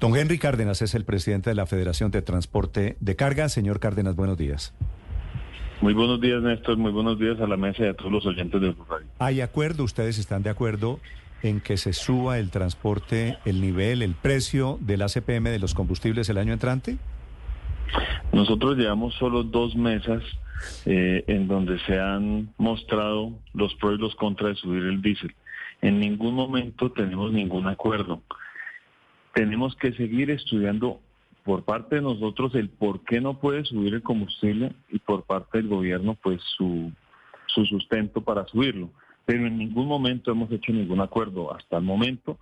[0.00, 3.50] Don Henry Cárdenas es el presidente de la Federación de Transporte de Carga.
[3.50, 4.72] Señor Cárdenas, buenos días.
[5.82, 6.78] Muy buenos días, Néstor.
[6.78, 9.06] Muy buenos días a la mesa y a todos los oyentes de Radio.
[9.18, 9.84] ¿Hay acuerdo?
[9.84, 11.00] ¿Ustedes están de acuerdo
[11.42, 16.30] en que se suba el transporte, el nivel, el precio del ACPM de los combustibles
[16.30, 16.96] el año entrante?
[18.32, 20.22] Nosotros llevamos solo dos mesas
[20.86, 25.34] eh, en donde se han mostrado los pros y los contras de subir el diésel.
[25.82, 28.22] En ningún momento tenemos ningún acuerdo.
[29.34, 31.00] Tenemos que seguir estudiando
[31.44, 35.58] por parte de nosotros el por qué no puede subir el combustible y por parte
[35.58, 36.92] del gobierno pues su,
[37.46, 38.90] su sustento para subirlo.
[39.24, 41.54] Pero en ningún momento hemos hecho ningún acuerdo.
[41.54, 42.38] Hasta el momento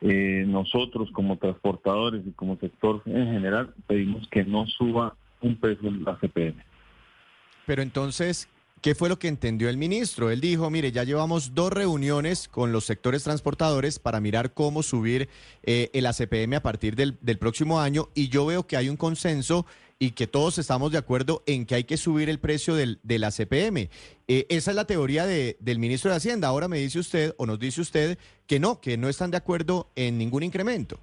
[0.00, 5.90] eh, nosotros como transportadores y como sector en general pedimos que no suba un peso
[5.90, 6.62] la CPM.
[7.66, 8.48] Pero entonces,
[8.84, 10.30] ¿qué fue lo que entendió el ministro?
[10.30, 15.30] Él dijo, mire, ya llevamos dos reuniones con los sectores transportadores para mirar cómo subir
[15.62, 19.64] eh, el ACPM a partir del, próximo año y yo veo que hay un consenso
[19.98, 23.24] y que todos estamos de acuerdo en que hay que subir el precio del, del
[23.24, 23.88] ACPM.
[24.28, 26.48] Eh, esa es la teoría de, del ministro de Hacienda.
[26.48, 29.88] Ahora me dice usted, o nos dice usted, que no, que no están de acuerdo
[29.96, 31.00] en ningún incremento.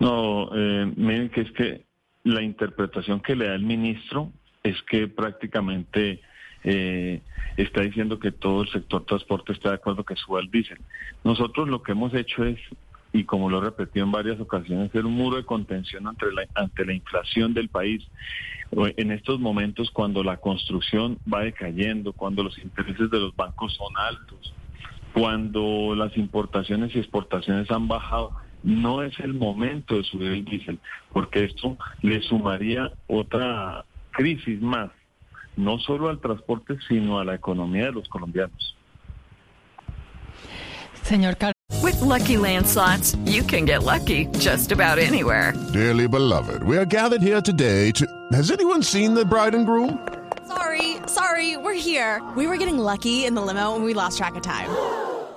[0.00, 1.84] No, eh, miren que es que
[2.24, 4.32] la interpretación que le da el ministro
[4.62, 6.22] es que prácticamente
[6.70, 7.22] eh,
[7.56, 10.78] está diciendo que todo el sector transporte está de acuerdo que suba el diésel.
[11.24, 12.58] Nosotros lo que hemos hecho es
[13.10, 16.46] y como lo he repetido en varias ocasiones, ser un muro de contención ante la,
[16.54, 18.06] ante la inflación del país.
[18.70, 23.96] En estos momentos, cuando la construcción va decayendo, cuando los intereses de los bancos son
[23.96, 24.52] altos,
[25.14, 28.32] cuando las importaciones y exportaciones han bajado,
[28.62, 30.78] no es el momento de subir el diésel,
[31.14, 34.90] porque esto le sumaría otra crisis más,
[35.58, 38.76] no solo al transporte, sino a la economía de los colombianos.
[41.02, 41.52] Señor Car
[41.82, 45.52] With lucky landslots, you can get lucky just about anywhere.
[45.72, 48.06] Dearly beloved, we are gathered here today to.
[48.32, 50.06] Has anyone seen the bride and groom?
[50.46, 52.22] Sorry, sorry, we're here.
[52.36, 54.70] We were getting lucky in the limo and we lost track of time.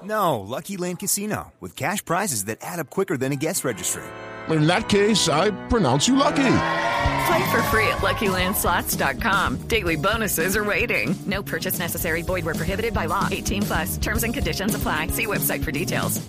[0.04, 4.04] No, Lucky Land Casino, with cash prizes that add up quicker than a guest registry.
[4.50, 6.81] In that case, I pronounce you lucky.
[7.32, 9.68] Play for free at LuckyLandSlots.com.
[9.70, 11.16] Daily bonuses are waiting.
[11.26, 12.24] No purchase necessary.
[12.24, 13.30] Void were prohibited by law.
[13.32, 13.98] 18 plus.
[13.98, 15.08] Terms and conditions apply.
[15.14, 16.20] See website for details.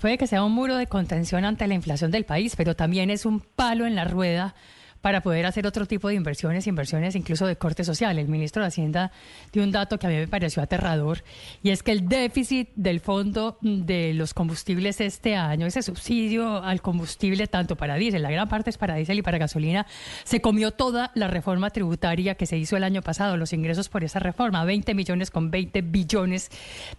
[0.00, 3.26] Puede que sea un muro de contención ante la inflación del país, pero también es
[3.26, 4.54] un palo en la rueda
[5.02, 8.18] para poder hacer otro tipo de inversiones, inversiones incluso de corte social.
[8.18, 9.12] El ministro de Hacienda
[9.52, 11.22] dio un dato que a mí me pareció aterrador
[11.62, 16.80] y es que el déficit del fondo de los combustibles este año, ese subsidio al
[16.80, 19.86] combustible tanto para diésel, la gran parte es para diésel y para gasolina,
[20.24, 24.04] se comió toda la reforma tributaria que se hizo el año pasado, los ingresos por
[24.04, 26.50] esa reforma, 20 millones con 20 billones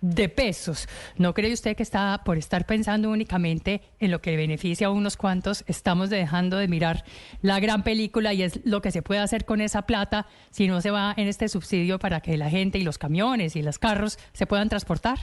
[0.02, 0.90] de pesos.
[1.18, 5.16] ¿No cree usted que está por estar pensando únicamente en lo que beneficia a unos
[5.16, 7.06] cuantos, estamos dejando de mirar
[7.42, 10.82] la gran película y es lo que se puede hacer con esa plata si no
[10.82, 14.18] se va en este subsidio para que la gente y los camiones y los carros
[14.34, 15.20] se puedan transportar?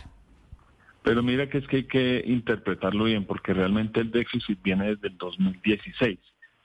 [1.03, 5.09] Pero mira que es que hay que interpretarlo bien, porque realmente el déficit viene desde
[5.09, 6.19] el 2016,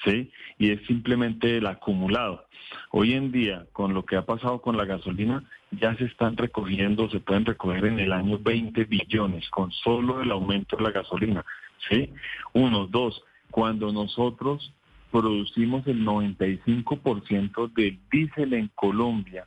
[0.03, 0.31] ¿sí?
[0.59, 2.45] Y es simplemente el acumulado.
[2.91, 7.09] Hoy en día, con lo que ha pasado con la gasolina, ya se están recogiendo,
[7.09, 11.43] se pueden recoger en el año 20 billones, con solo el aumento de la gasolina,
[11.89, 12.13] ¿sí?
[12.53, 14.71] Uno, dos, cuando nosotros
[15.11, 19.45] producimos el 95% del diésel en Colombia,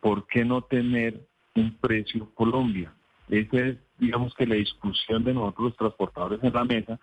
[0.00, 2.92] ¿por qué no tener un precio Colombia?
[3.28, 6.98] Esa es, digamos que la discusión de nosotros los transportadores en la mesa,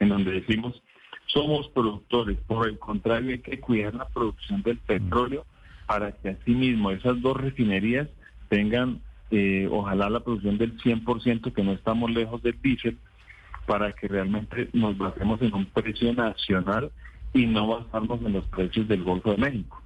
[0.00, 0.82] en donde decimos,
[1.26, 5.44] somos productores, por el contrario hay que cuidar la producción del petróleo
[5.86, 8.08] para que asimismo esas dos refinerías
[8.48, 9.00] tengan,
[9.30, 12.98] eh, ojalá la producción del 100%, que no estamos lejos del diésel,
[13.66, 16.90] para que realmente nos basemos en un precio nacional
[17.34, 19.82] y no basarnos en los precios del Golfo de México.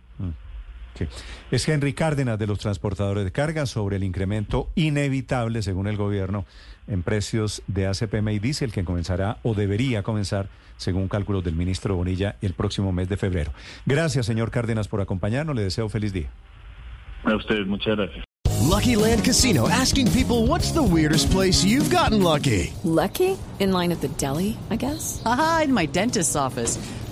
[0.94, 1.06] Sí.
[1.50, 6.44] Es Henry Cárdenas de los transportadores de carga sobre el incremento inevitable, según el gobierno,
[6.86, 11.96] en precios de ACPM y diésel que comenzará o debería comenzar, según cálculos del ministro
[11.96, 13.52] Bonilla, el próximo mes de febrero.
[13.86, 15.56] Gracias, señor Cárdenas, por acompañarnos.
[15.56, 16.30] Le deseo feliz día.
[17.24, 18.24] A ustedes, muchas gracias.
[18.60, 22.72] Lucky Land Casino asking people what's the weirdest place you've gotten lucky?
[22.84, 23.36] Lucky?
[23.60, 25.22] In line at the deli, I guess?
[25.24, 26.78] Aha, in my dentist's office.